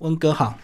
[0.00, 0.54] 温哥好，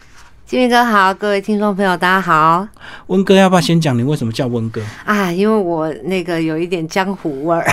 [0.47, 2.67] 金明哥好，各位听众朋友大家好。
[3.05, 4.81] 温哥要不要先讲你为什么叫温哥？
[5.05, 7.63] 啊，因为我那个有一点江湖味儿，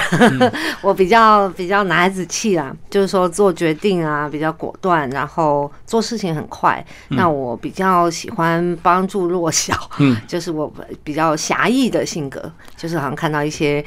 [0.83, 6.85] 我比较比较男孩子气啊，就是说做决定啊比较果断，然后做事情很快。
[7.09, 10.71] 那我比较喜欢帮助弱小，嗯，就是我
[11.03, 13.83] 比较侠义的性格，就是好像看到一些。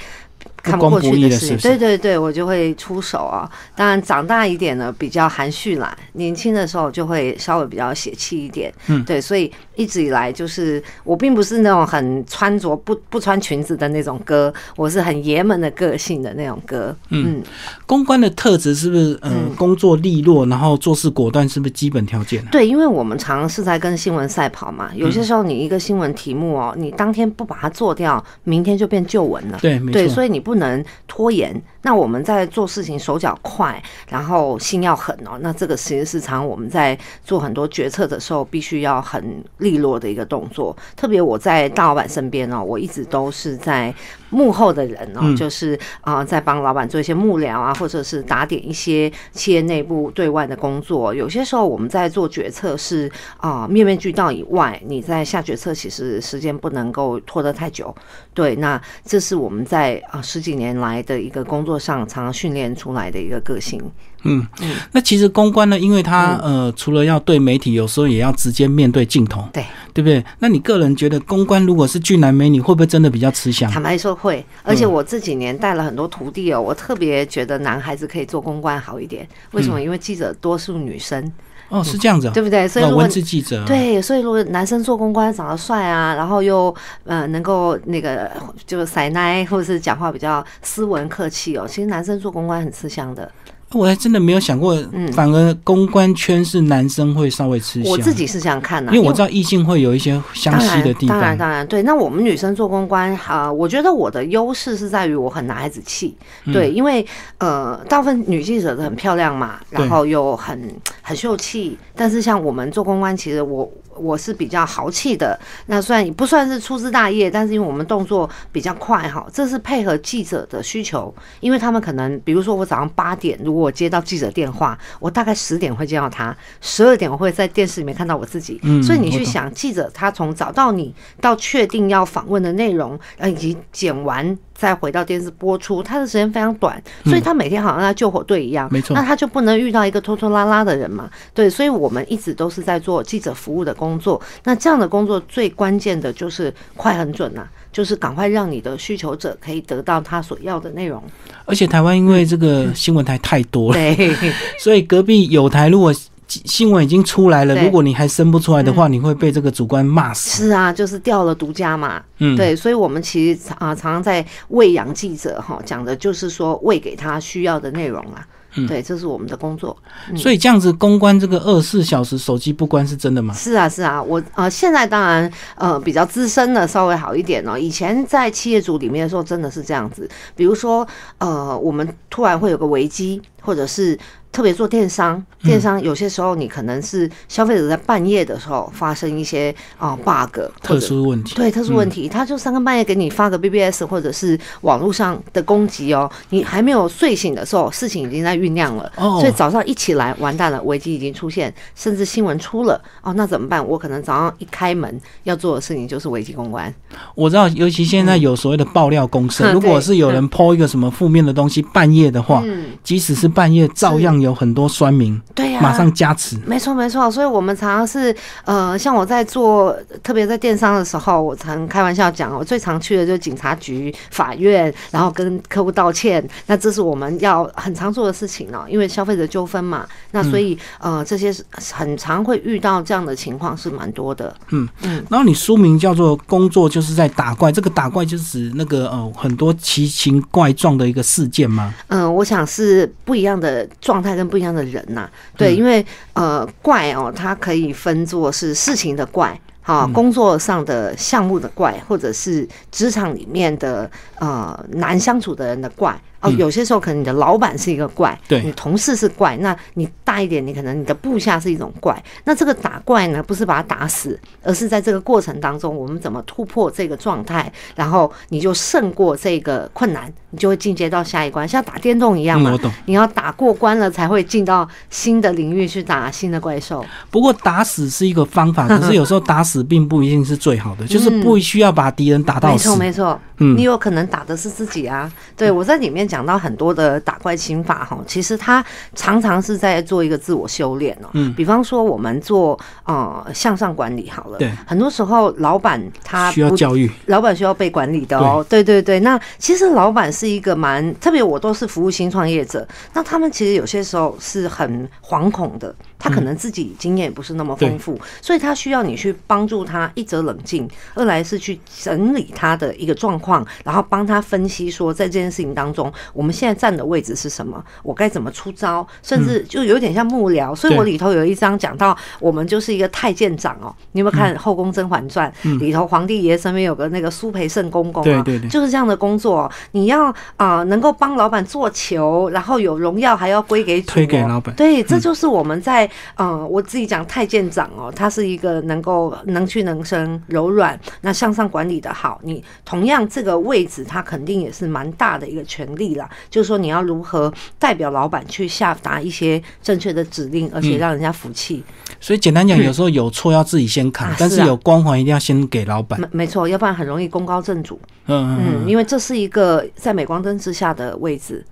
[0.71, 3.49] 看不过去的事情，对对对，我就会出手啊。
[3.75, 5.95] 当然长大一点呢，比较含蓄啦。
[6.13, 9.21] 年轻的时候就会稍微比较血气一点，嗯，对。
[9.21, 16.93] 所以一直以来就是我并不是那种很穿着不不穿裙子的那种歌，我是很爷们的个性的那种歌。
[17.09, 17.41] 嗯，
[17.85, 22.43] 公关的特质是不是嗯，工作利落，然后做事果断，是不是基本条件？
[22.47, 24.89] 对，因为我们常常是在跟新闻赛跑嘛。
[24.95, 29.59] 有些时候你一个新闻题目哦，你当天不把它做掉，明天就变旧闻了。
[29.61, 31.61] 对，对，所以你不能拖延。
[31.83, 35.37] 那我们在做事情手脚快，然后心要狠哦。
[35.41, 40.75] 那这个其实是常我们在做很多决策的时候，必须要很利落的一个动作。
[40.95, 43.93] 特别我在大老板身边哦，我一直都是在
[44.29, 51.13] 幕后的人哦，就是啊，在帮老板做一些幕僚啊，或者是打点一些企业内部对外的工作。
[51.13, 57.93] 有些时候我们在做决策是啊面面俱到以外，你在下决策其实时间不能够拖得太久。
[58.33, 63.81] 对，那这是我们在啊十几年来的一个工作上常常训练出来的一个个性。
[64.27, 70.23] 嗯嗯，那其实公关呢，因为他呃，除了要对媒体，有时候也要直接面对镜头，对对不对？
[70.39, 73.71] 那你个人觉得公关如果是俊男美女，会不会真的比较吃香？
[73.71, 79.27] 坦白说会，而且我这几年带了很多徒弟哦，我特别觉得男孩子可以做公关好一点。
[79.51, 79.81] 为什么？
[79.81, 81.31] 因为记者多数女生。
[81.69, 82.65] 哦，是这样子，对不对？
[82.65, 88.31] 所以文字记者对，所以如果男生做公关长得帅啊，然后又呃能够那个
[88.65, 93.29] 就是塞奶或者是讲话比较斯文客气哦，其实男生做公关很吃香的。
[93.73, 94.75] 我还真的没有想过，
[95.13, 97.91] 反而公关圈是男生会稍微吃香。
[97.91, 101.19] 我自己是这样看的，因为我知道异性会有一些相吸的地方。
[101.19, 101.83] 当然，当然，对。
[101.83, 107.05] 那我们女生做公关，啊，我觉得我的优势是在于我很男孩子气，对，因为
[107.39, 113.69] 呃，大部分女记者都很漂亮嘛，然后又很很秀气，但是像我们做公关，其实我。
[113.99, 134.37] 我是比较豪气的，那虽然不算是粗枝大叶，但是因为我们动作比较快哈，这是配合记者的需求，因为他们可能，比如说我早上八点，如果我接到记者电话，我大概十点会见到他，十二点我会在电视里面看到我自己，所以你去想，记者他从找到你到确定要访问的内容，呃，以及剪完。
[134.57, 138.67] 再回到电视播出，他的时间非常短，所以他每天好像在救火队一样。
[138.71, 141.09] 没错，那他就不能遇到一个拖拖拉拉的人嘛？
[141.33, 144.19] 对，所以我们一直都是在做记者服务的工作。
[144.43, 151.01] 那这样的工作最关键的就是快很准呐，就是赶快让你的需求者可以得到他所要的内容。
[151.45, 154.15] 而且台湾因为这个新闻台太多了，对，
[154.59, 155.93] 所以隔壁有台如果。
[156.27, 160.43] 新闻已经出来了，如果你还生不出来的话，你会被这个主观骂死。
[160.43, 162.01] 是啊，就是掉了独家嘛。
[162.19, 168.27] 嗯，对，所以我们其实啊，常常在喂养记者哈，讲的就是说喂给他需要的内容啊。
[168.55, 169.77] 嗯，对，这是我们的工作。
[170.15, 173.33] 所以这样子公关这个二十四小时手机不关是真的吗？
[173.33, 177.57] 是啊，是啊，我呃现在当然呃比较资深的稍微好一点哦。
[177.57, 180.85] 以前在企业组里面的时候真的是这样子，比如说
[181.19, 183.97] 呃我们突然会有个危机，或者是。
[184.37, 199.17] 特别做电商，电商有些时候你可能是消费者在半夜的时候发生一些啊 bug 特殊问题，对特殊问题，他就三更半夜给你发个 BBS 或者是网络上的攻击哦，你还没有睡醒的时候，事情已经在酝酿了，哦。
[199.19, 203.67] 所以早上一起来完蛋了，危机已经出现，甚至新闻出了哦，那怎么办？
[203.67, 206.71] 我可能早上一开门要做的事情就是危机公关。
[207.15, 212.43] 我知道，尤其现在有所谓的爆料公司，如果是有人抛一个什么负面的东西，半夜的话，
[212.83, 214.15] 即使是半夜，照样。
[214.26, 217.09] 有很多酸民，对呀，马上加持，没错没错。
[217.11, 218.15] 所以，我们常常是
[218.45, 226.27] 呃，像我在做，特别在电商的时候，我常开玩笑讲，我最常去的就是警察局、法院，然后跟客户道歉。
[226.47, 229.85] 那这是我们要很常做的事情哦，因为消费者纠纷嘛。
[230.11, 234.35] 那所以呃，这些很常会遇到这样的情况是蛮多的。
[234.49, 235.05] 嗯嗯。
[235.09, 241.73] 然后你书名叫做“工作就是在打怪”，这个打怪就是指那个呃很多奇形怪状的一个事件吗？
[241.87, 244.06] 嗯，我想是不一样的状态。
[244.15, 253.89] 跟不一样的人呐，对，因为呃怪哦，它可以分作是事情的怪，哈，工作上的项目的怪，或者是职场里面的
[254.19, 262.01] 呃难相处的人的怪，哦，有些时候可能你的老板是一个怪，对你同事是怪，那你大一点，你可能你的部下是一种怪。
[262.25, 272.51] 那这个打怪呢，不是把他打死，而是在这个过程当中，我们怎么突破这个状态，然后你就胜过这个困难，你就会进阶到下一关，像打电动一样嘛。
[272.51, 272.71] 我懂。
[272.85, 276.85] 你要打过关了，才会进到新的领域去打新的怪兽。
[277.09, 282.69] 不过打死是一个方法，可是有时候打死并不一定是最好的，就是不需要把敌人打到死。
[282.69, 283.19] 没错，没错。
[283.39, 285.11] 嗯，你有可能打的是自己啊。
[285.35, 288.63] 对我在里面讲到很多的打怪心法哈，其实他
[288.95, 291.09] 常常是在做一个自我修炼哦。
[291.13, 298.45] 嗯，比方说我们做呃向上管理好了，对，很多时候老板他需要教育，老板需要被管理的哦。
[298.49, 305.73] 对对对，那其实老板是一个蛮特别，我都是服务新创业者，那他们其实有些时候是很惶恐的。
[305.99, 320.55] 他可能自己经验也不是那么丰富，所以他需要你去帮助他，一则冷静，二来是去整理他的一个状况，然后帮他分析说，在这件事情当中，我们现在站的位置是什么，我该怎么出招，甚至就有点像幕僚。
[320.55, 323.73] 所以我里头有一章讲到，我们就是一个太监长哦。
[323.93, 328.21] 你有没有看《后宫甄嬛传》里头，皇帝爷身边有个那个苏培盛公公啊？
[328.23, 329.51] 对对对，就是这样的工作。
[329.71, 334.53] 你要啊，能够帮老板做球，然后有荣耀还要归给推给老板。
[334.55, 335.86] 对，这就是我们在。
[336.17, 342.19] 嗯，我自己讲太监长哦，他是一个能够能屈能伸、柔软，那向上管理的好。
[342.23, 346.09] 你同样这个位置，他肯定也是蛮大的一个权利啦。
[346.29, 351.63] 就是说，你要如何代表老板去下达一些正确的指令，而且让人家服气。
[351.99, 355.99] 所以简单讲，有时候有错要自己先扛，但是有光环一定要先给老板。
[355.99, 357.79] 没没错，要不然很容易功高震主。
[358.07, 361.45] 嗯嗯，因为这是一个在镁光灯之下的位置。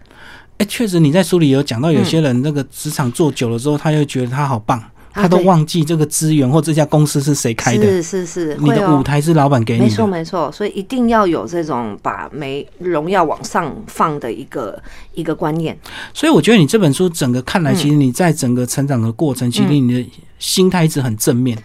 [0.57, 4.81] 哎，确实，你在书里有讲到，有些人那个职场做久了之后，他又觉得他好棒，
[5.11, 7.83] 他都忘记这个资源或这家公司是谁开的。
[7.83, 9.85] 是是是，你的舞台是老板给你的。
[9.85, 14.81] 没错没错，所以一定要有这种把没荣耀往上放的一个
[15.13, 15.77] 一个观念。
[16.13, 20.09] 所以我觉得你这本书整个看来，其实你在整个成长的过程，其实你的
[20.39, 21.57] 心态一直很正面。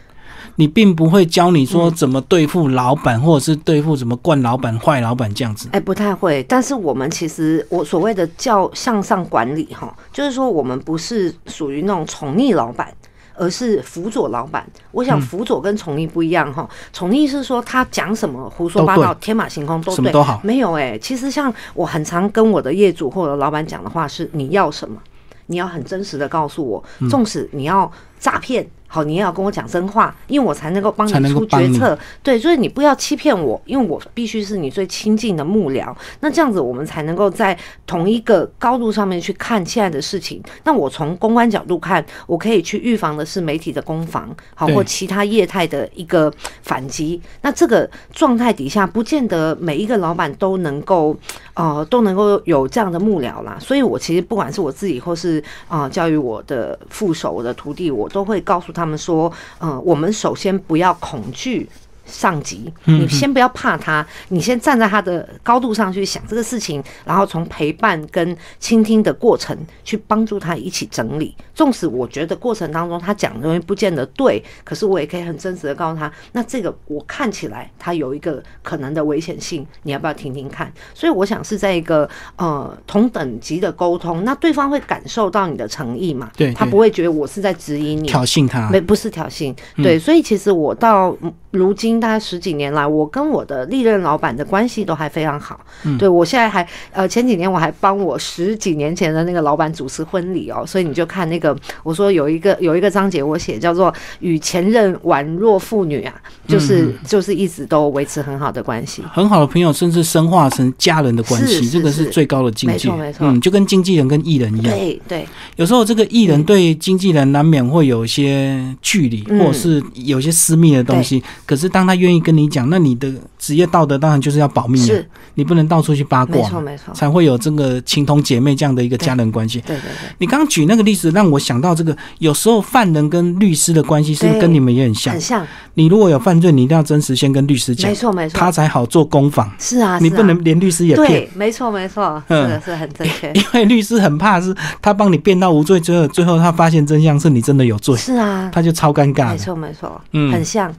[0.57, 5.69] 你并不会教你说怎么对付老板，或者是对付怎么惯老板、坏老板这样子。
[5.73, 6.43] 哎，不太会。
[6.45, 12.93] 但是我们其实，我所谓的叫向上管理哈，就是说我们不是属于那种宠溺老板，
[13.35, 14.67] 而是辅佐老板。
[14.93, 16.69] 我想辅佐跟宠溺不一样哈。
[16.93, 20.41] 宠溺是说他讲什么胡说八道、天马行空都对，都好。
[20.45, 25.01] 没有哎，其实像我很常跟我的业主或者老板讲的话是：你要什么，
[25.47, 28.65] 你要很真实的告诉我，纵使你要诈骗。
[28.93, 31.97] 好，你也要跟我讲真话，因为我才能够帮你出决策。
[32.25, 35.95] 对，所以你不要欺骗我，因为我必须是你最亲近的幕僚。
[36.19, 37.57] 那这样子，我们才能够在
[37.87, 40.43] 同一个高度上面去看现在的事情。
[40.65, 46.33] 那我从公关角度看，我可以去预防的是媒体的攻防，好或其他业态的一个
[46.63, 47.23] 反击。
[47.43, 51.17] 那这个状态底下，不见得每一个老板都能够，
[51.55, 53.57] 呃，都能够有这样的幕僚啦。
[53.61, 58.85] 所以我其实不管是我自己，或是啊，教育我的副手、我的徒弟，我都会告诉他。
[58.85, 61.69] 们说：“嗯，我们首先不要恐惧。”
[62.11, 71.35] 上级，你先不要怕他，你先站在他的高度上去想这个事情，然后从陪伴跟倾听的过程去帮助他一起整理。
[71.55, 80.73] 纵使我觉得过程当中他讲的东西不见得对，可是我也可以很真实的告诉他，那这个我看起来他有一个可能的危险性，你要不要听听看？
[80.95, 86.31] 所以我想是在一个呃同等级的沟通，那对方会感受到你的诚意嘛？
[86.37, 89.55] 对，他不会觉得我是在质疑你、挑衅他，没不是挑衅。
[89.77, 91.17] 对，所以其实我到
[91.51, 92.01] 如今。
[92.01, 95.61] 大概十几年来，我跟我的历任老板的关系都还非常好。
[95.85, 106.15] 嗯对我现在还呃前几年我还帮我十几年前的那个老板主持婚礼哦，所以你就看那个我说有一个有一个章节我写叫做与前任宛若父女啊，
[106.47, 112.89] 就是就是一直都维持很好的关系，很好的朋友，甚至深化成家人的关系，这个是最高的境界。
[112.89, 114.75] 没错没错，嗯，就跟经纪人跟艺人一样。
[114.75, 115.27] 对对，
[115.57, 125.05] 有时候这个艺人对经纪人难免会有一些距离，或者是有些私密的东西，可是当他愿意跟你讲，那你的职业道德当然就是要保密是，
[125.35, 129.61] 你不能到处去八卦，没错没错，才会有这个情同姐妹这样的一个家人关系。
[129.63, 135.45] 对对对，你刚刚举那个例子，让我想到这个，有时候犯人跟律师的关系是是跟你们也很像，很像。
[135.75, 139.51] 你如果有犯罪，你一定要真实先跟律师讲，没错没错，他才好做攻防。
[139.59, 143.33] 是啊，你不能连律师也骗，没错没错，嗯，是很正确。
[143.35, 149.31] 因为律师很怕是他帮你辩到无罪，最后最后他发现真相是你真的有罪，是啊，他就超尴尬。
[149.33, 150.73] 没错没错，嗯，很像。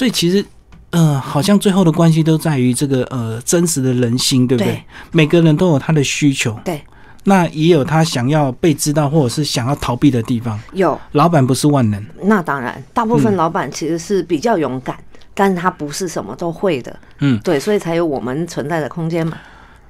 [0.00, 0.42] 所以其实。
[0.92, 4.82] 呃，好像最后的关系都在于这个呃真实的人心，对不对？
[5.12, 6.82] 每个人都有他的需求，对。
[7.22, 10.58] 那也有他想要被知道或者是想要逃避的地方。
[10.72, 14.98] 有老板不是万能，那当然，大部分老板其实是比较勇敢，
[15.32, 16.98] 但是他不是什么都会的。
[17.20, 19.36] 嗯，对，所以才有我们存在的空间嘛。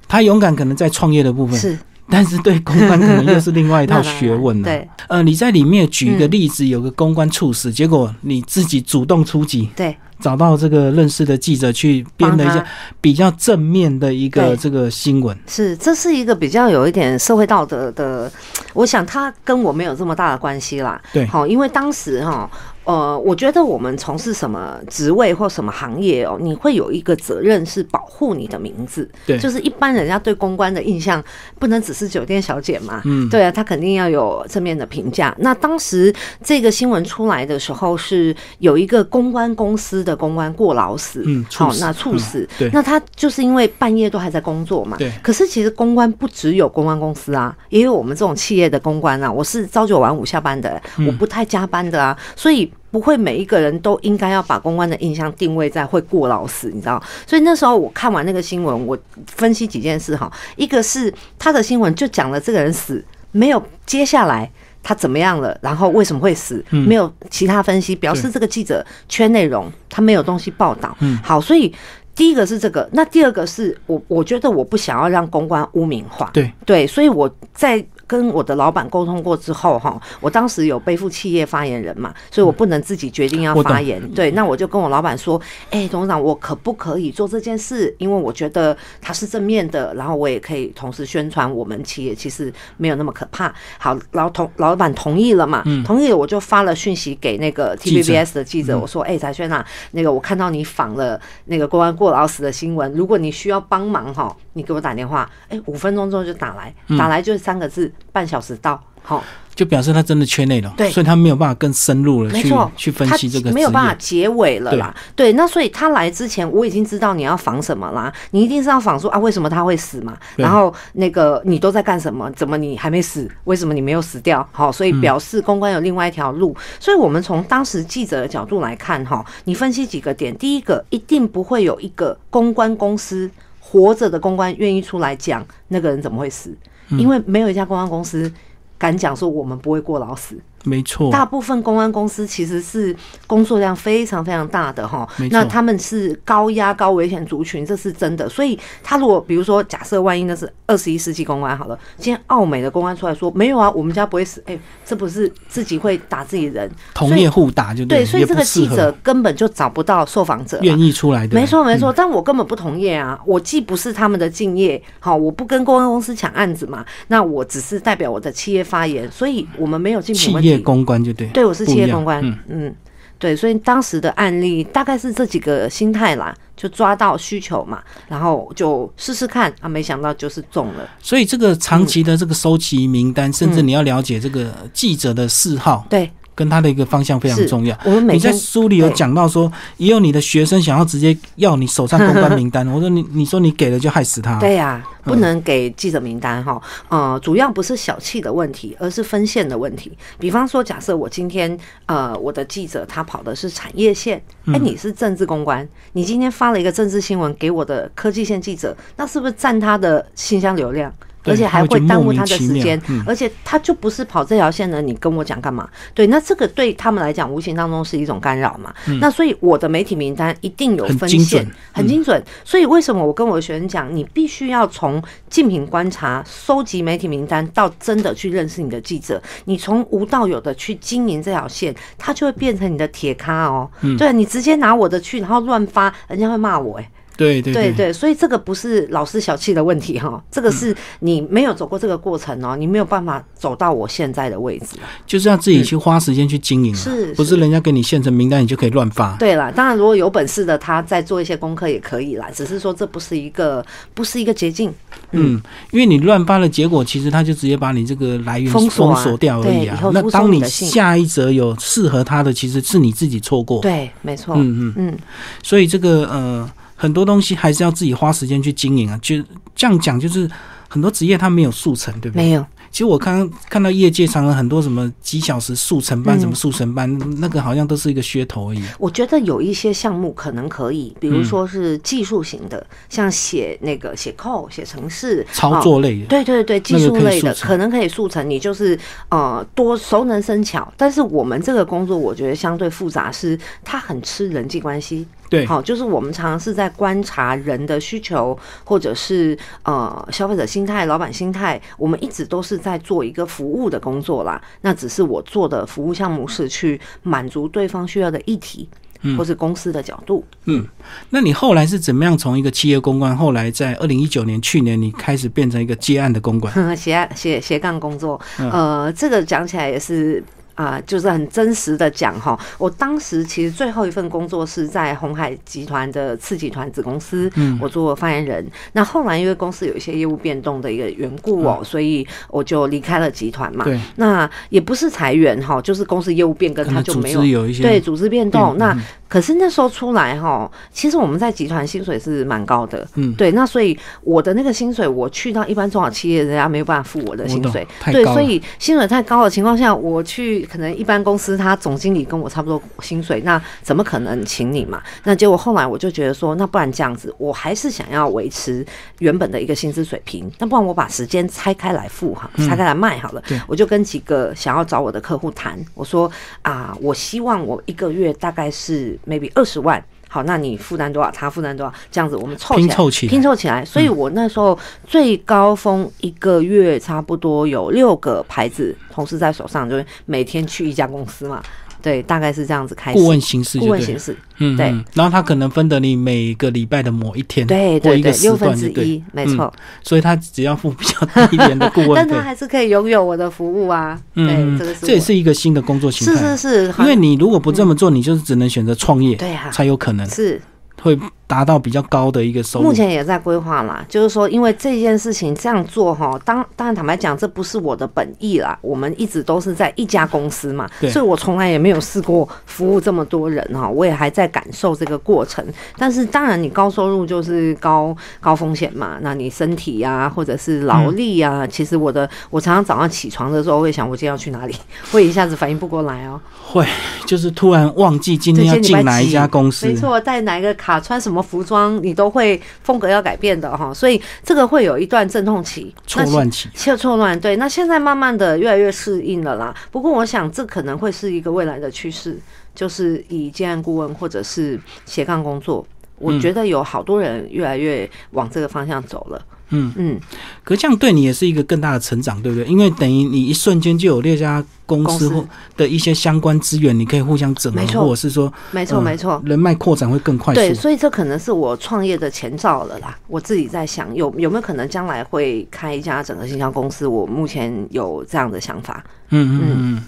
[0.07, 1.75] 他勇敢可能在创业的部分，是，
[2.09, 4.65] 但是对公关可能又是另外一套 学问了。
[4.65, 12.65] 对，呃，你在里面举一个例子，有个公关猝死，结果你自己主动出击，对，找到这个认识的记者去编了一帮些
[12.99, 15.37] 比较正面的一个对这个新闻。
[15.47, 18.31] 是，这是一个比较有一点社会道德的，
[18.73, 21.01] 我想他跟我没有这么大的关系啦。
[21.13, 22.49] 对好，因为当时哈。
[22.83, 29.07] 呃，我觉得我们从事什么职位或什么行业哦，你会有一个责任是保护你的名字。
[29.25, 31.23] 对就是一般人家对公关的印象，
[31.59, 33.01] 不能只是酒店小姐嘛。
[33.05, 35.35] 嗯对啊，他肯定要有正面的评价。
[35.39, 36.11] 那当时
[36.43, 44.97] 这个新闻出来的时候，是有一个公关公司的公关过劳死，嗯猝好，死那猝死，对那他就是因为半夜都还在工作嘛。
[44.97, 49.31] 对可是其实公关不只有公关公司啊，也有我们这种企业的公关啊。
[49.31, 52.70] 我是朝九晚五下班的，嗯我不太加班的啊，所以。
[52.91, 57.01] 不会每一个人都应该要把公关的印象定位在会过劳死，你知道？
[57.25, 58.97] 所以那时候我看完那个新闻，我
[59.27, 60.31] 分析几件事哈。
[60.57, 64.51] 一个是他的新闻就讲了这个人死，没有接下来
[64.83, 70.95] 他怎么样了，然后为什么会死，嗯没有其他分析，表示这个记者缺内容，他没有东西报道。
[70.99, 71.73] 嗯好，所以
[72.13, 84.05] 第一个是这个，那第二个是我我觉得我不想要让公关污名化，对对，所以我在跟我的老板沟通过之后，哈，我当时有背负企业发言人嘛，所以我不能自己决定要发言。
[84.11, 87.95] 对，那我就跟我老板说，哎、董事长，我可不可以做这件事？
[87.99, 93.53] 因为我觉得它是正面的，然后我也可以同时宣传我们企业其实没有那么可怕。
[93.79, 106.97] 好，然后同老板同意了嘛，同意了，我就发了讯息给那个 TVBS 的记者，我说，哎、翟轩啊，那个我看到你访了那个公安过劳死的新闻，如果你需要帮忙哈，你给我打电话，哎、五分钟之后就打来，嗯。
[106.97, 109.23] 打来就是三个字，半小时到，好。
[109.53, 114.95] 就表示他真的缺内容，对所以他没有办法更深入的去没错，去分析这个他没有办法结尾了啦。
[115.13, 118.11] 对，那所以他来之前，我已经知道你要防什么啦。
[118.31, 120.17] 你一定是要防说啊，为什么他会死嘛？
[120.37, 122.31] 然后那个你都在干什么？
[122.31, 123.29] 怎么你还没死？
[123.43, 124.47] 为什么你没有死掉？
[124.53, 126.55] 好，所以表示公关有另外一条路。
[126.79, 130.35] 所以我们从当时记者的角度来看，哈，你分析几个点。
[130.37, 133.29] 第一个，一定不会有一个公关公司
[133.59, 136.57] 活着的公关愿意出来讲那个人怎么会死，嗯
[136.97, 138.31] 因为没有一家公关公司
[138.77, 140.37] 敢讲说我们不会过劳死。
[140.63, 142.95] 没错，大部分公安公司其实是
[143.27, 148.27] 工作量非常非常大的哈那他们是高压高危险族群，这是真的。
[148.29, 160.59] 所以他如果比如说假设万一那是二十一世纪公安好了，今天澳美的公安出来说没有啊，我们家不会死，哎、这不是自己会打自己人，同业互打就对，了所以这个记者根本就找不到受访者。
[160.61, 170.49] 愿意出来的，没错没错，嗯但我根本不同业啊，我既不是他们的敬业，好，我不跟公安公司抢案子嘛，那我只是代表我的企业发言，所以我们没有竞品问题。
[170.49, 172.37] 企业公关就对，对，我是企业公关，嗯。
[172.47, 172.75] 嗯。
[173.17, 183.53] 对，所以当时的案例大概是这几个心态啦，就抓到需求嘛，然后就试试看啊，没想到就是中了，所以这个长期的这个收集名单，甚嗯。
[183.53, 187.77] 至你要了解这个记者的嗜好，对，跟他的一个方向非常重要。
[187.85, 199.91] 我们每你在书里有讲到说，也有你的学生想要直接要你手上公关名单，我说你你说你给了就害死他，对呀、嗯不能给记者名单哈，呃，主要不是小气的问题，而是分线的问题。
[200.19, 201.57] 比方说，假设我今天
[201.87, 210.93] 呃，我的记者他跑的是产业线，嗯哎、你是政治公关，你今天发了一个政治新闻给我的科技线记者，那是不是占他的信箱流量？
[211.23, 215.69] 对而且还会耽误他的时间，嗯而且他就不是跑这条线的，你跟我讲干嘛？
[215.93, 218.73] 对，那这个对他们来讲，无形当中是一种干扰嘛。
[218.99, 222.23] 那所以我的媒体名单一定有分线，很精准。
[222.43, 233.69] 所以为什么我跟我的学生讲，你必须要从竞品观察、收集媒体名单，到真的去认识你的记者，你从无到有的去经营这条线，它就会变成你的铁咖哦。
[233.81, 244.77] 嗯对你直接拿我的去，然后乱发，人家会骂我哎、对对对对，所以这个不是老师小气的问题哈，这个是你没有走过这个过程哦，你没有办法走到我现在的位置。
[245.05, 249.15] 就是要自己去花时间去经营啊，是不是人家给你现成名单你就可以乱发？
[249.17, 253.63] 对啦，当然如果有本事的他再做一些功课也可以啦，只是说这不是一个
[253.93, 254.73] 不是一个捷径。
[255.11, 255.41] 嗯，
[255.71, 263.61] 因为你乱发的结果，其实他就直接把你这个来源封锁啊掉而已啊那当你下一则有适合他的，其实是你自己错过。
[263.61, 264.35] 对，没错。
[264.37, 264.97] 嗯嗯，嗯，
[265.43, 266.49] 所以这个呃，
[266.81, 268.97] 很多东西还是要自己花时间去经营啊。
[269.03, 269.15] 就
[269.55, 270.27] 这样讲，就是
[270.67, 272.23] 很多职业它没有速成，对不对？
[272.23, 272.43] 没有。
[272.71, 278.63] 其实我看看到业界常常很多什么几小时速成班，嗯什么速成班，那个好像都是一个噱头而已。
[278.79, 290.73] 我觉得有一些项目可能可以，比嗯如说是技术型的，像写那个写 code、写程式、操哦作类的，对对对，技术类的可能可以速成，你就是呃多熟能生巧。
[290.77, 295.05] 但是我们这个工作，我觉得相对复杂，是它很吃人际关系。
[295.31, 304.39] 对，好，就是我们常常是在观察人的需求，或者是呃消费者心态、老板心态，我们一直都是在做一个服务的工作啦。
[304.61, 308.69] 那只是我做的服务项目是去满足对方需要的议题。
[309.17, 310.63] 或是公司的角度，嗯，
[311.09, 320.23] 那你后来是怎么样从一个企业公关，后来在二零一九年去年，你开始变成一个接案的公关， 斜斜斜杠工作，呃，这个讲起来也是。
[320.55, 328.45] 啊，就是很真实的讲哈，我当时其实最后一份工作是在红海集团的次集团子公司，嗯，我做发言人。
[328.73, 333.63] 那后来因为公司有一些业务变动的一个缘故哦，所以我就离开了集团嘛。
[333.63, 338.57] 对，那也不是裁员哈，就是公司业务变更，他就没有有对组织变动。
[338.57, 338.77] 那
[339.07, 343.31] 可是那时候出来哈，其实我们在集团薪水是蛮高的，嗯，对。
[343.31, 350.40] 那所以我的那个薪水，我去到一般中小企业，人家没有办法付我的薪水，对，所以薪水太高的情况下，我去。
[350.45, 354.81] 可能一般公司他总经理跟我差不多薪水，那怎么可能请你嘛？
[355.03, 358.65] 那结果后来我就觉得说，那不然这样子，我还是想要维持
[358.99, 360.31] 原本的一个薪资水平。
[360.39, 363.23] 那不然我把时间拆开来付哈，拆开来卖好了。
[363.47, 369.83] 我就跟几个想要找我的客户谈，我说啊，我希望我一个月大概是 maybe 二十万。
[370.13, 371.09] 好，那你负担多少？
[371.09, 371.73] 他负担多少？
[371.89, 373.63] 这样子我们凑拼凑起拼凑起来。
[373.63, 381.41] 所以我那时候最高峰一个月差不多有六个牌子同时在手上，就是每天去一家公司嘛。
[381.81, 382.93] 对，大概是这样子开。
[382.93, 384.67] 顾问形式，顾问形式，嗯，对。
[384.93, 389.51] 然后他可能分得你每个礼拜的某一天，对对对，六分之一，没错。
[389.81, 393.99] 所以他只要付比较低一点的顾问但 他还是可以拥有我的服务啊。
[394.15, 396.35] 嗯，这个这也是一个新的工作形态。
[396.35, 400.41] 是是是，因为你如果不这么做，你就是只能选择创业，对啊，才有可能是
[400.81, 400.97] 会。
[401.31, 403.85] 达到比较高的一个收入，目前也在规划啦。
[403.87, 408.59] 就是说，因为这件事情这样做哈，当当然坦白讲，这不是我的本意啦。
[408.61, 413.65] 我们一直都是在一家公司嘛，所以我从来也没有试过服务这么多人哈。
[413.69, 415.41] 我也还在感受这个过程。
[415.77, 418.97] 但是当然，你高收入就是高高风险嘛。
[418.99, 424.55] 那你身体呀，或者是劳力呀，其实我的我常常早上起床的时候会想，我今天要去哪里，
[424.91, 426.19] 会一下子反应不过来哦。
[426.43, 426.67] 会，
[427.05, 431.20] 就是突然忘记今天要进哪一家公司，没错，带哪一个卡，穿什么。
[431.21, 437.19] 服装你都会风格要改变的哈，所以这个会有一段阵痛期、错乱期、错错乱。
[437.19, 439.55] 对，那现在慢慢的越来越适应了啦。
[439.71, 442.19] 不过我想这可能会是一个未来的趋势，
[442.55, 445.65] 就是以建案顾问或者是斜杠工作，
[445.97, 449.17] 我觉得有好多人越来越往这个方向走了。
[449.19, 449.99] 嗯嗯嗯，
[450.43, 452.45] 可这样对你也是一个更大的成长，对不对？
[452.47, 454.43] 因为等于你一瞬间就有六家。
[454.71, 460.39] 公司或的一些相关资源，你可以互相整合，或者是说，没错没错，人脉扩展会更快速。
[460.39, 462.97] 对，所以这可能是我创业的前兆了啦。
[463.07, 466.87] 我自己在想，有有没有可能将来会开一家整个形象公司？
[466.87, 468.81] 我目前有这样的想法。
[469.11, 469.83] 嗯嗯嗯，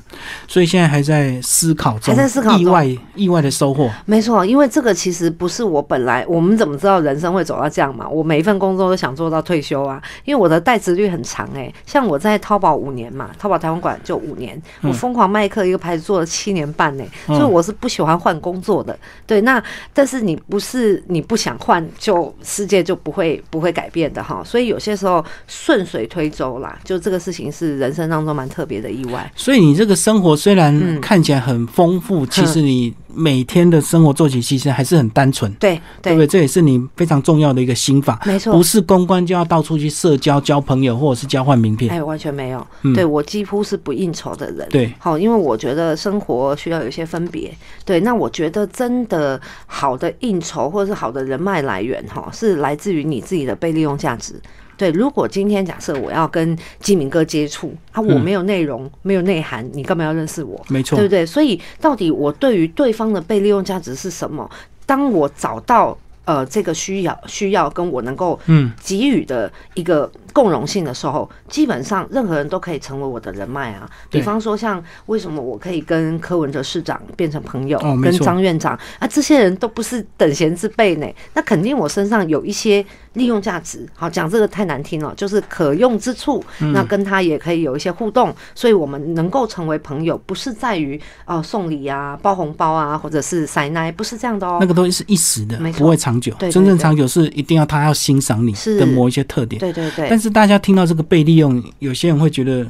[0.48, 3.90] 所以现在还在思考中，还在思考意外意外的收获。
[4.06, 8.08] 没错，因为这个其实不是我本来，我们怎么知道人生会走到这样嘛？
[8.08, 11.74] 我每一份工作都想做到退休啊，因为我的代职率很长哎。
[11.86, 14.62] 像我在淘宝五年嘛，淘宝台湾馆就五年。
[14.82, 18.98] 我疯狂卖课一个牌子做了七年半呢，所以我是不喜欢换工作的。
[19.26, 24.44] 对，那但是你不是你不想换，就世界就不会不会改变的哈。
[24.44, 29.13] 所以有些时候顺水推舟啦，就这个事情是人生当中蛮特别的意外。
[29.36, 32.94] 所以你这个生活虽然看起来很丰富，其实你。
[33.16, 36.26] 每天的生活做起其实还是很单纯，对对不对？
[36.26, 42.66] 这也是你非常重要的一个心法，没错，不是公关就要到处去社交、交朋友，或者是交换名片，哎，完全没有。
[42.96, 47.56] 对我几乎是不应酬的人，对，好，因为我觉得生活需要有一些分别。
[47.86, 54.42] 对，那我觉得真的好的应酬或者是好的人脉来源，哈，是来自于你自己的被利用价值。
[54.78, 60.60] 对，如果今天假设我要跟基明哥接触啊，我没有内容，没有内涵，你干嘛要认识我？
[60.70, 61.26] 没错，对不对？
[61.26, 64.50] 所以到底我对于对方的被利用价值是什么？
[64.86, 73.90] 当我找到呃这个需要需要跟我能够嗯给予的一个共融性的时候，基本上任何人都可以成为我的人脉啊。
[74.10, 81.08] 比方说，像为什么我可以跟柯文哲市长变成朋友，跟张院长啊，这些人都不是等闲之辈呢。
[81.34, 82.86] 那肯定我身上有一些。
[83.14, 86.44] 利用价值，好讲这个太难听了，就是可用之处，
[86.74, 94.58] 那跟他也可以有一些互动，所以我们能够成为朋友，不是在于呃送礼啊、包红包啊，或者是塞奶，不是这样的哦。
[94.60, 96.34] 那个东西是一时的，不会长久。
[96.40, 99.60] 真正长久是一定要他要欣赏你的某一些特点。
[99.60, 100.08] 对对对。
[100.10, 102.66] 但是大家听到这个被利用，有些人会觉得。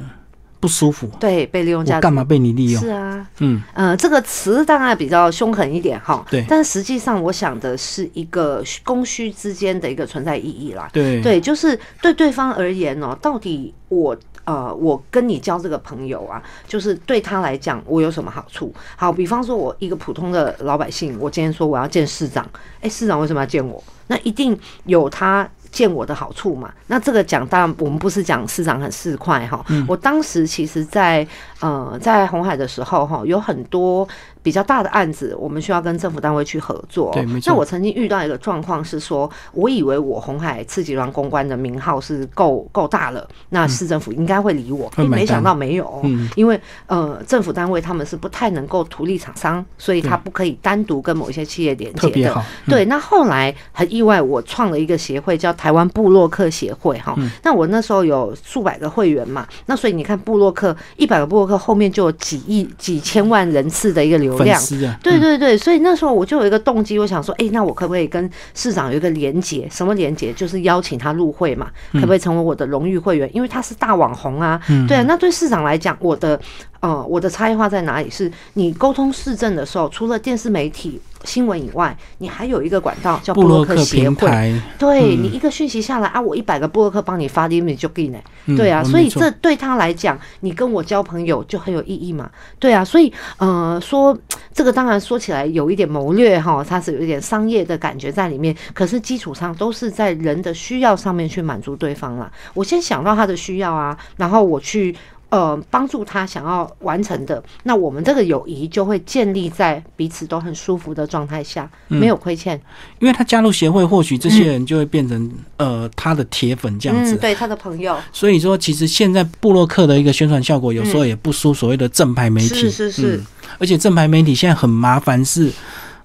[0.60, 2.80] 不舒服，对，被利用价值，干嘛被你利用？
[2.80, 14.16] 是啊，嗯，呃，这个词当然比较凶狠一点哈，对，但实际上我想的是一个供需之间的一个存在意义啦，对，对，就是对对方而言哦，到底我。
[14.46, 18.70] 呃，我跟你交这个朋友啊，就是对他来讲，我有什么好处？
[18.94, 22.46] 好，比方说，我一个普通的老百姓，我今天说我要见市长，
[22.82, 23.82] 哎，市长为什么要见我？
[24.06, 25.48] 那一定有他。
[25.74, 26.72] 见我的好处嘛？
[26.86, 29.66] 那这个讲当然我们不是讲市长很市侩哈。
[29.88, 31.26] 我当时其实，在
[31.58, 34.08] 呃在红海的时候哈，有很多
[34.44, 37.10] 比较大的案子，我们需要跟政府单位去合作。
[37.12, 46.00] 对，那我曾经遇到一个状况是说，我以为我红海次集团公关的名号是够够大了，那市政府应该会理我，没想到没有。
[46.04, 52.44] 嗯，因为呃政府单位他们是不太能够图利厂商，所以他不可以单独跟某一些企业连接的。
[52.66, 55.52] 对，那后来很意外，我创了一个协会叫。
[55.54, 64.60] 台湾布洛克协会哈，那我那时候有数百个会员嘛，那所以你看布洛克一百个布洛克后面就有几亿几千万人次的一个流量，
[65.02, 69.68] 对对对，所以那时候我就有一个动机，我想说，哎，那我可不可以跟市长有一个连结？
[69.70, 70.32] 什么连结？
[70.32, 73.30] 就是邀请他入会嘛，可不可以成为我的荣誉会员？
[73.34, 76.40] 因为他是大网红啊，对啊，那对市长来讲，我的
[76.84, 78.10] 呃我的差异化在哪里？
[78.10, 81.00] 是你沟通市政的时候，除了电视媒体。
[81.24, 84.60] 新闻以外，你还有一个管道叫布洛克协会。
[84.78, 88.18] 对你一个讯息下来啊，我一百个布洛克帮你发 email 就给呢。
[88.54, 92.30] 对啊，所以这对他来讲，你跟我交朋友就很有意义嘛。
[92.58, 94.14] 对啊，所以呃，说
[94.52, 98.54] 这个当然说起来有一点谋略哈，它是有一点商业的感觉在里面。
[98.74, 102.30] 可是基础上都是在人的需要上面去满足对方了。
[102.52, 104.94] 我先想到他的需要啊，然后我去。
[105.34, 112.54] 呃，帮助他想要完成的，那我们这个友谊就会建立在彼此都很舒服的状态下，没有亏欠。
[113.00, 117.96] 因为他加入协会，或许这些人就会变成呃他的铁粉这样子，对他的朋友。
[118.12, 122.54] 所以说，其实现在布洛克的一个宣传效果，有时候也不输所谓的正牌媒体。
[122.54, 123.20] 是是是，
[123.58, 125.50] 而且正牌媒体现在很麻烦，是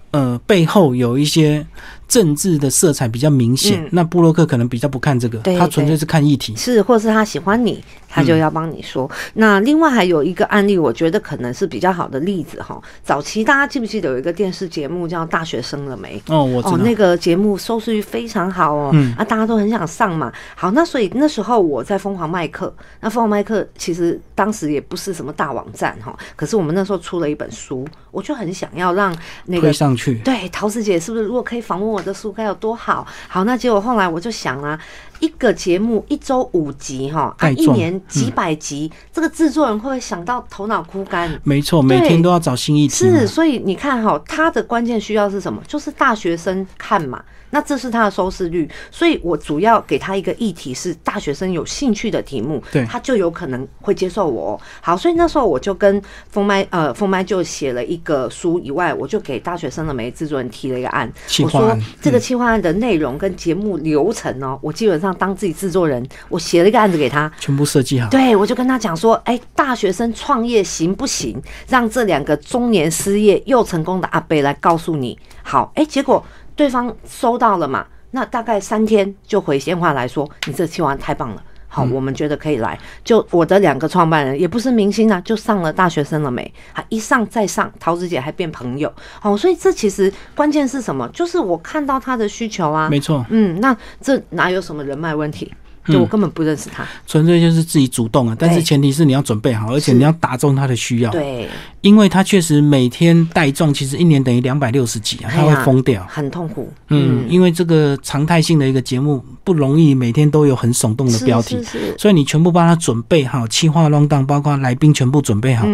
[0.10, 1.64] 呃背后有一些。
[2.10, 9.10] 政治的色彩比较明显，那布洛克可能比较不看这个，他纯粹是看议题，是，或是他喜欢你，他就要帮你说。
[9.36, 12.82] 那另外还有一个案例，我觉得可能是比较好的例子哈。
[13.04, 16.20] 早期大家记不记得有一个电视节目叫《大学生了没》？
[16.34, 20.34] 哦，我知道那个节目收视率非常好哦，啊，大家都很想上嘛。
[20.56, 30.16] 好，那所以那时候我在疯狂麦克，那疯狂麦克其实当时也不是什么大网站哈，可是我们那时候出了一本书，我就很想要让那个推上去。
[30.26, 31.99] 对，陶子姐是不是如果可以访问我？
[32.00, 33.06] 我的书该有多好？
[33.28, 34.80] 好，那结果后来我就想啊，
[35.20, 41.40] 一个节目一周五集哈，啊，一年几百集，这个制作人会不会想到头脑枯干？
[41.44, 42.94] 没错，每天都要找新议题。
[42.94, 45.62] 是，所以你看哈，他的关键需要是什么？
[45.68, 47.22] 就是大学生看嘛。
[47.52, 54.62] 那这是他的收视率，所以我主要给他一个议题是大学生有兴趣的题目，对，他就有可能会接受我。
[54.82, 68.10] 好，所以那时候我就跟风麦呃风麦就写了一个书以外，我就给大学生的每制作人提了一个案，我说这个企划案的内容跟节目流程哦，我基本上当自己制作人，我写了一个案子给他，全部设计好。
[68.10, 71.42] 对，我就跟他讲说，哎，大学生创业行不行？
[71.68, 75.18] 让这两个中年失业又成功的阿贝来告诉你。
[75.44, 76.24] 好，哎，结果。
[76.56, 77.86] 对方收到了嘛？
[78.12, 82.78] 那大概三天就回电话来说，你这期望太棒了，好，我们觉得可以来。
[83.04, 86.52] 就我的两个创办人也不是明星啊，就上了大学生了没？
[86.74, 91.08] 啊一上再上，桃子姐还变朋友，好，所以这其实关键是什么？
[91.14, 95.54] 就是我看到他的需求啊，没错，嗯，那这哪有什么人脉问题？
[95.90, 98.36] 就我根本不认识他，纯粹就是自己主动啊。
[98.38, 101.12] 但是前提是你要准备好，而且你要打中他的需要。
[101.12, 101.48] 对，
[101.82, 106.72] 因为他确实每天带状，其实一年等于两百六十几啊，他会疯掉，很痛苦。
[106.90, 111.58] 嗯，因为这个常态性的一个节目不容易，每天都有很耸动的标题，
[111.98, 115.68] 所以你全部帮他准备好，气化乱档，包括来宾全部准备好。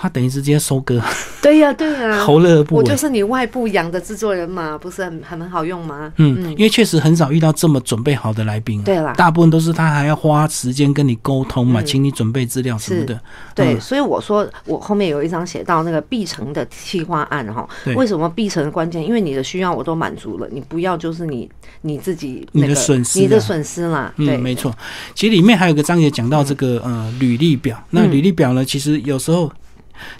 [0.00, 1.02] 他等于是直接收割，
[1.42, 6.12] 对呀对呀， 侯乐不我就是你外部养的制作人嘛，不是很很很好用吗？
[6.18, 13.20] 嗯，因为确实很少遇到这么准备好的来宾，对啦，大部分都是他还要花时间跟你沟通嘛，请你准备资料什么的。
[13.56, 19.04] 对，所以我说我后面有一张写到那个必成的企划案哈，为什么必成关键？
[19.04, 24.12] 因为你的需要我都满足了，你不要就是你你自己你的损失，你的损失啦。
[24.18, 24.72] 嗯，没错。
[25.12, 29.50] 其实里面还有个章节讲到这个呃履历表，那履历表呢，其实有时候。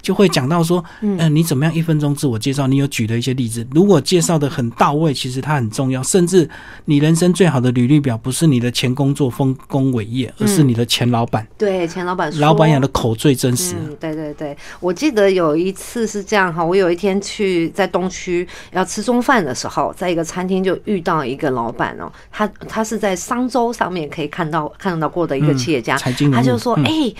[0.02, 2.66] 就会讲到说，嗯，你怎么样一分钟自我介绍？
[2.66, 6.02] 你有举的一些例子，如果介绍的很到位，其实它很重要。
[6.02, 6.48] 甚至
[6.84, 11.46] 你人生最好的履历表，不是你的前工作丰功伟业，而是你的前老板。
[11.56, 13.74] 对，前老板，老板养的口最真实。
[14.00, 25.96] 对对对，我记得有一次是这样哈，我有一天去在东区要吃中饭的时候，在一个餐厅就遇到一个老板哦，他他是在商周上面可以看到看到过的一个企业家，
[26.32, 27.12] 他就说，哎。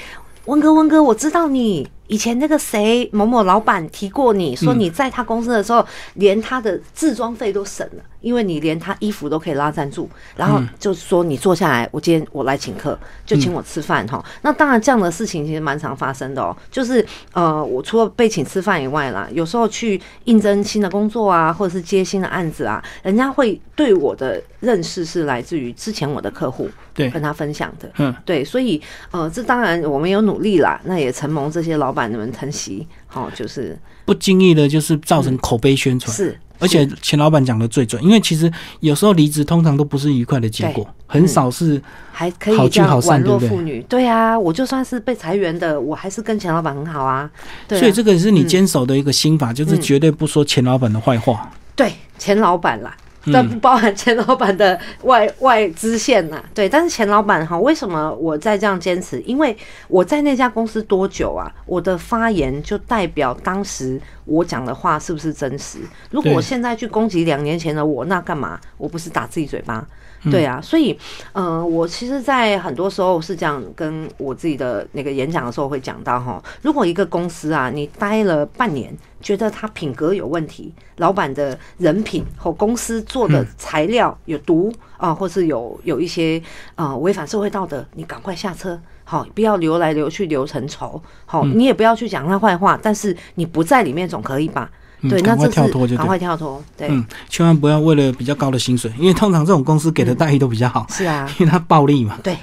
[0.45, 14.23] 温哥，温哥，我知道你，以前那个谁某某老板提过你说你在他公司的时候，连他的自装费都省了，因为你连他衣服都可以拉赞助，然后就是说你坐下来，我今天我来请客，就请我吃饭哈。
[14.43, 26.69] 那当然这样的事情其实蛮常发生的哦，就是呃，我除了被请吃饭以外啦，有时候去应征新的工作啊，或者是接新的案子啊，人家会对我的认识是来自于之前我的客户。
[26.95, 41.83] 对，跟他分享的，嗯，对，所以呃，这当然我们有努力啦，那也承蒙这些老板们疼惜，好，就是不经意的，就是造成口碑宣传，是，而且钱老板讲的最准，因为其实有时候离职通常都不是愉快的结果，很少是
[42.13, 47.29] 还可以这样宛若妇女，对啊，我就算是被裁员的，我还是跟钱老板很好啊，
[47.71, 52.97] 所以这个是你坚守的一个心法，就是绝对不说钱老板的坏话，对，钱老板啦。
[53.33, 59.21] 但不包含钱老板的外外支线呐，对，但是钱老板哈，为什么我在这样坚持？
[59.23, 59.57] 因为
[59.89, 61.53] 我在那家公司多久啊？
[61.67, 65.79] 我的发言就代表当时我讲的话是不是真实？
[66.11, 68.59] 如果我现在去攻击两年前的我，那干嘛？
[68.77, 69.87] 我不是打自己嘴巴？
[70.25, 70.99] 对啊，所以，
[71.33, 86.43] 呃，我其实，在很多时候是这样跟我自己的那个演讲的时候会讲到哈，如果一个公司啊，你待了半年，觉得他品格有问题，老板的人品和公司做的材料有毒啊，或是有有一些
[86.75, 94.71] 呃违反社会道德，你赶快下车，好，不要留来留去留成仇，好，你也不要去讲他坏话，但是你不在里面总可以吧？
[95.03, 96.63] 对，赶快跳脱就赶快跳脱。
[96.77, 100.87] 对，嗯，千万不要为了比较高的薪水，因为通常这种公司给的待遇都比较好。
[100.91, 102.19] 是啊， 因为它暴利嘛。
[102.23, 102.37] 对。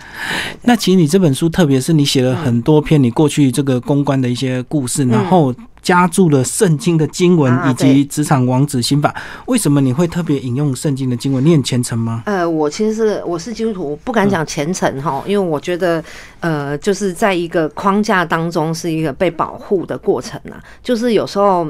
[0.61, 5.53] 那其实你这本书，特别是你写了很多篇你过去这个公关的一些故事，然后
[5.85, 9.13] 加注了圣经的经文以及职场王子心法。
[9.45, 11.45] 为什么你会特别引用圣经的经文？
[11.45, 12.23] 你很虔诚吗？
[12.25, 16.03] 呃，我其实是我是基督徒，不敢讲虔诚哈，因为我觉得
[16.39, 21.67] 呃，就是在一个框架当中是一个被保护的过程啊，就是有时候。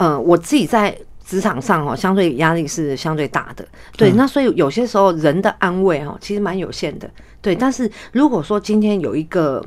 [0.00, 3.62] 呃，我自己在职场上哦，相对压力是相对大的，
[3.94, 7.10] 对，那所以有些时候人的安慰哈，其实蛮有限的，
[7.42, 7.54] 对。
[7.54, 9.62] 但是如果说今天有一个。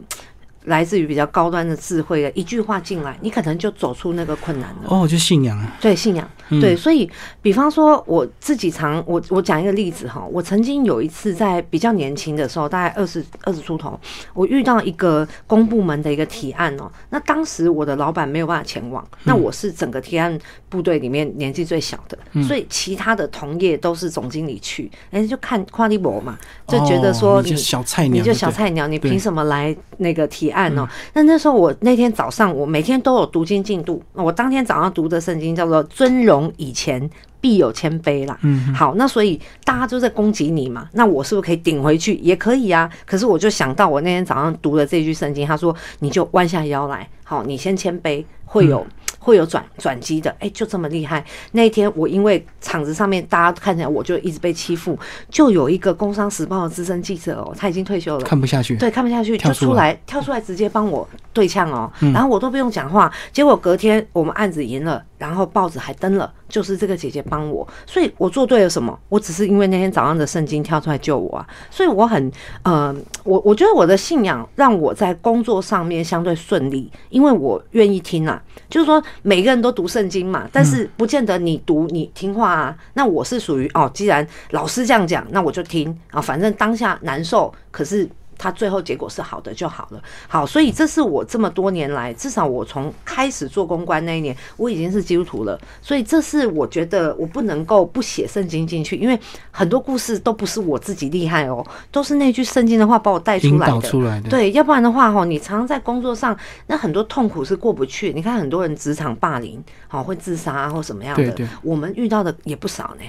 [0.65, 4.87] 来自于比较高端的智慧的一句话进来，你可能就走出那个困难了。
[4.87, 5.77] 哦，就信仰啊。
[5.81, 6.27] 对，信仰。
[6.61, 7.09] 对，所以，
[7.41, 13.99] 比方说我自己常我我讲一个例子哈，我曾经有一次在比较年轻的时候，大概二十二十出头，
[14.33, 16.91] 我遇到一个公部门的一个提案哦。
[17.09, 20.37] 那当时我的老板没有办法前往，那我是整个提案
[20.69, 30.52] 部队里面年纪最小的，所以其他的同业都是总经理去，人家就看夸利博嘛，就觉得说你小菜鸟，你就小菜鸟，你凭什么来那个提？
[30.52, 37.09] 案哦，那那时候我那天早上我每天都有读经进度，我当天早上读的圣经叫做“尊荣以前
[37.41, 38.37] 必有谦卑”啦。
[38.43, 42.15] 嗯，好，那所以大家都在攻击你嘛，那我是不是可以顶回去？
[42.15, 42.89] 也可以啊。
[43.05, 48.85] 可是我就想到我那天早上读的这句圣经，他说你就弯下腰来，好，你先谦卑，会有。
[49.19, 51.23] 会有转转机的，哎，就这么厉害。
[51.53, 65.01] 那一天我因为场子上面大家看起来我就一直被欺负，就有一个《工商时报》的资深记者哦，他已经退休了，看不下去，对，看不下去就出来跳出来直接帮我对呛哦，然后我都不用讲话，结果隔天我们案子赢了。
[65.23, 68.99] 然后报纸还登了，就是这个姐姐帮我，所以我做对了什么？
[69.07, 72.29] 我只是因为那天早上的圣经跳出来救我啊，所以我很
[72.63, 78.41] 呃，我我觉得我的信仰让我在工作上面相对顺利，因为我愿意听啊。
[78.69, 82.75] 就是说每个人都读圣经嘛，但是不见得你读你听话啊。
[82.95, 88.09] 那我是属于哦，既然老师这样讲，那我就听啊，反正当下难受，可是。
[88.43, 99.17] 他最后结果是好的就好了，好，所以这是我这么多年来，至少我从开始做公关那一年，我已经是基督徒了，所以这是我觉得我不能够不写圣经进去，因为
[99.49, 108.11] 很多故事都不是我自己厉害哦，都是那句圣经的话把我带出来的，对，要不然的话哈，你常常在工作上，那很多痛苦是过不去。
[108.11, 113.05] 你看很多人职场霸凌，好会自杀或什么样的，我们遇到的也不少呢。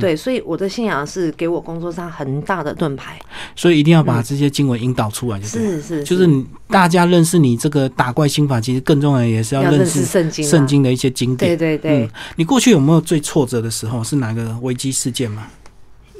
[0.00, 3.18] 对，所以我的信仰是给我工作上很大的盾牌，
[3.56, 6.26] 所以一定要把这些经文引导出来，就是是，就是。
[6.26, 11.56] 你大家认识你这个打怪心法，其实更重要也是要认识圣经，圣经的一些经典。
[11.56, 14.04] 对对对，你过去有没有最挫折的时候？
[14.04, 15.46] 是哪个危机事件吗？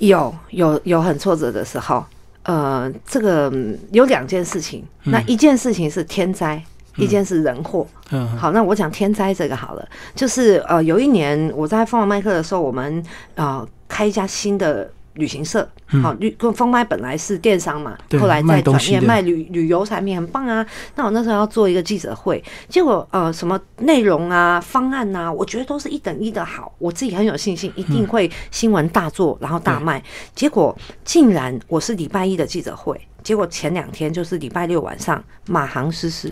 [0.00, 2.04] 有有有很挫折的时候，
[2.42, 3.52] 呃，这个
[3.92, 6.62] 有两件事情，那一件事情是天灾。
[6.96, 13.02] 一件是人祸，嗯，好，那我讲天灾这个好了，就是呃，有一年我在凤凰麦克的时候，我们
[13.34, 15.68] 呃开一家新的旅行社，
[16.02, 20.64] 好，旅风麦本来是电商嘛，后来在转业卖旅旅游产品，很棒啊。
[20.94, 30.02] 那我那时候要做一个记者会，结果呃，什么内容啊、方案啊，我觉得都是一等一的好，我自己很有信心，一定会新闻大做，然后大卖。
[30.34, 36.30] 结果竟然我是礼拜一的记者会，结果前两天就是礼拜六晚上马航失事。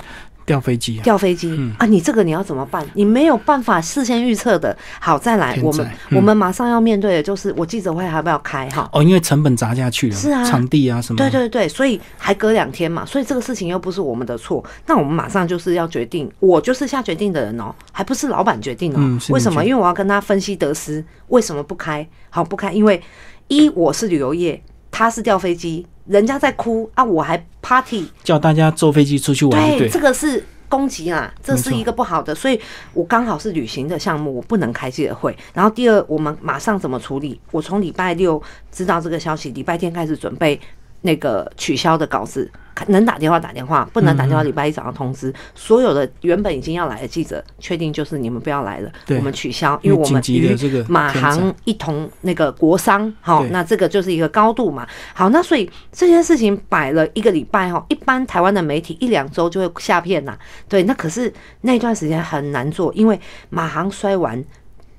[0.48, 1.86] 掉飞机啊，掉飞机、嗯啊！
[1.86, 2.84] 你这个你要怎么办？
[2.94, 4.76] 你没有办法事先预测的。
[4.98, 8.88] 好，再来，我们、嗯我们马上要面对的就是，我记者会还要不要开哈？
[8.92, 18.96] 哦，因为成本砸下去了，是啊场地啊什么，对对对，所以还隔两天嘛，所以这个事情又不是我们的错，那我们马上就是要决定，我就是下决定的人哦，还不是老板决定哦。
[18.98, 19.62] 嗯为什么？
[19.62, 22.08] 因为我要跟他分析得失，为什么不开？
[22.30, 23.00] 好不开，因为
[23.48, 24.62] 一我是旅游业，
[24.98, 32.60] 他是掉飞机，人家在哭啊，我还 party，叫大家坐飞机出去玩，对，对这，个是攻击啊，这是一个不好的，所以
[32.92, 35.38] 我刚好是旅行的项目，我不能开记者会。
[35.54, 37.40] 然后第二，我们马上怎么处理？
[37.52, 40.60] 我从礼拜六知道这个消息，礼拜天开始准备
[41.02, 42.50] 那个取消的稿子，
[42.88, 54.86] 能打电话打电话，不能打电嗯话，礼拜一早上通知所有的原本已经要来的记者，确定就是你们不要来了，我们取消，因为我们与这个马航一同那个国商，好，那这个就是一个高度嘛。
[55.14, 60.36] 好，那所以这件事情摆了一个礼拜哈，一般台湾的媒体一两周就会下片呐，
[60.68, 61.32] 对，那可是
[61.62, 63.18] 那段时间很难做，因为
[63.50, 64.44] 马航摔完，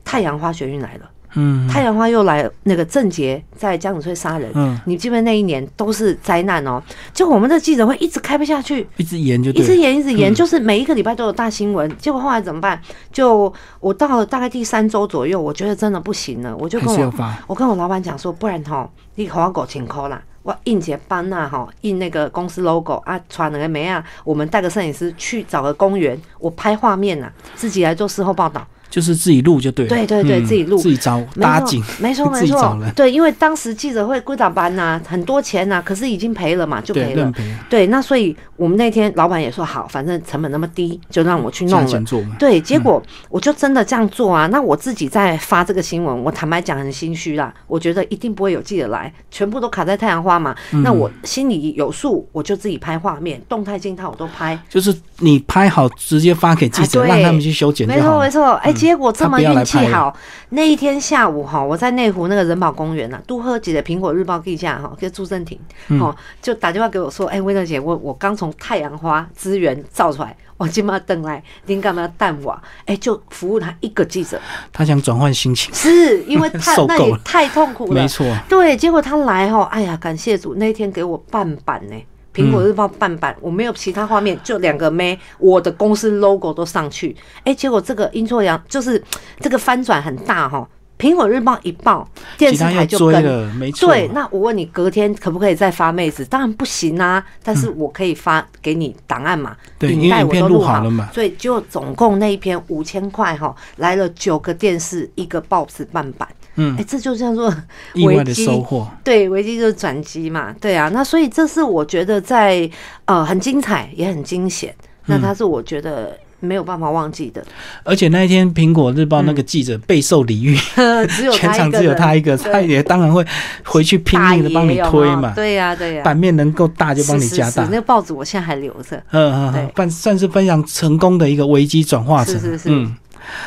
[0.04, 1.10] 太阳花学运来了。
[1.36, 6.82] 嗯太阳花又来，那个郑捷在江子翠杀人，嗯，你记不记得那一年都是灾难哦？
[7.14, 11.90] 结果我们的记者会一直开不下去，一直延就一直对了，演一直演，嗯就是每一个礼拜都有大新闻。
[11.98, 12.80] 结果后来怎么办？
[13.12, 17.14] 就我到了大概第三周左右，我觉得真的不行了，我就跟我
[17.48, 20.22] 我跟我老板讲说，不然吼，你给我狗请扣啦。
[20.42, 28.66] 我印节班呐，哈，印那个公司 logo 啊，传那个没啊，我们带个摄影师去找个公园，我拍画面呐，自己来做事后报道。
[28.90, 37.32] 就是自己录就对了，对对对嗯自己录 自己找没错搭景，没错没错对，因为当时记者会归档班呐，很多钱呐，可是已经赔了嘛，就，赔了
[37.70, 42.02] 对，那所以我们那天老板也说好，反正成本那么低，就让我去弄了。
[42.06, 44.48] 做，对，结果我就真的这样做啊。
[44.48, 47.54] 那我自己在发这个新闻，我坦白讲很心虚啦。
[47.68, 50.56] 我觉得一定不会有记者来，全部都卡在太阳花嘛。
[50.72, 54.58] 嗯那我心里有数，我就自己拍画面，动态、静态我都拍。
[54.70, 58.54] 就是你拍好直接发给记者，啊让他们去修剪就没错，没错。
[58.64, 60.16] 哎，结果这么运气好，
[60.50, 72.60] 那一天下午哈，我在内湖那个人保公园呐，杜赫姐的苹果日报记者哈，跟朱正廷嗯哦，就打电话给我说，哎，威乐姐，我我刚从太阳花资源造出来，我今嘛等来，您干嘛淡我？
[72.86, 74.40] 哎，就服务他一个记者，
[74.72, 78.08] 他想转换心情，是因为太 那也太痛苦了没。
[78.08, 81.96] 错，对，结果他来哈，哎呀，感谢主，那一天给我半版呢。
[82.34, 87.16] 苹果日报半版，我没有其他画面，就两个妹，我的公司 logo 都上去。
[87.44, 89.04] 哎、结果这个阴错阳，就是
[89.40, 90.68] 这个翻转很大哈。
[90.98, 92.06] 苹果日报一报，
[92.38, 93.14] 电视台就跟。
[93.14, 96.26] 追了，没错，对，那我问你，隔天可不可以再发妹子？
[96.26, 106.28] 当然不行啊，但是我可以发给你档案嘛，嗯对因影带我都录好好了嘛所以就总共那一篇五千块哈，来了九个电视，一个报纸半版，
[106.60, 106.76] 嗯。
[106.78, 107.52] 哎、，这就叫做
[107.94, 112.70] 意外的收获，对，危机就是转机嘛，对啊，那所以这是我觉得在
[113.06, 115.22] 呃很精彩也很惊险，那嗯。
[115.22, 117.44] 它是我觉得没有办法忘记的，
[117.84, 120.56] 而且那一天苹果日报那个记者备受礼遇，
[121.10, 123.26] 只有全场只有他一个，他也当然会
[123.66, 129.62] 回去拼命的帮你推嘛，对呀、对呀、版面能够大就帮你加大是那，个报纸我现在还留着，嗯嗯对。
[129.62, 132.96] 嗯，算算是非常成功的一个危机转化成，是是是嗯。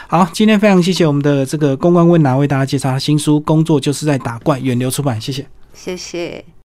[0.07, 5.47] 好，今天非常谢谢我们的这个公关问答为大家介绍新书《工作就是在打怪》，远流出版，谢谢。
[5.75, 6.45] 谢谢。